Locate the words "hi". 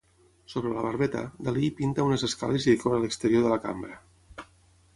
1.67-1.75